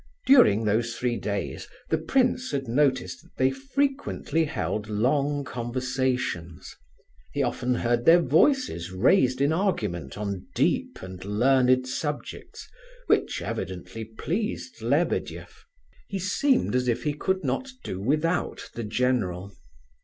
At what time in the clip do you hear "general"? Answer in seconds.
18.83-19.53